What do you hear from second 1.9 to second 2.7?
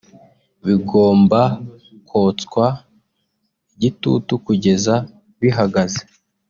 kotswa